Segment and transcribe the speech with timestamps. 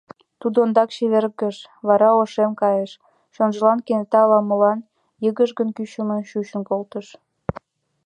[0.39, 1.57] Тудо ондак чевергыш,
[1.87, 2.91] вара ошем кайыш,
[3.33, 4.79] чонжылан кенета ала-молан
[5.23, 7.07] йыгыжгын-кӱчымын чучын колтыш.